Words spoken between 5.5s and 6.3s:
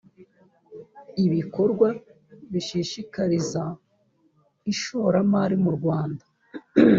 murwanda